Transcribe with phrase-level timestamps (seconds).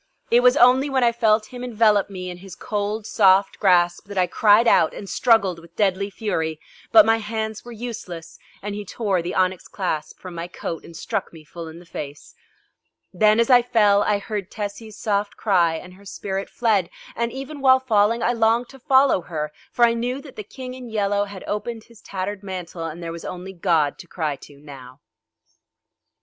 [0.31, 4.17] It was only when I felt him envelope me in his cold soft grasp that
[4.17, 6.59] I cried out and struggled with deadly fury,
[6.91, 10.97] but my hands were useless and he tore the onyx clasp from my coat and
[10.97, 12.33] struck me full in the face.
[13.13, 17.61] Then, as I fell, I heard Tessie's soft cry and her spirit fled: and even
[17.61, 21.25] while falling I longed to follow her, for I knew that the King in Yellow
[21.25, 24.99] had opened his tattered mantle and there was only God to cry to now.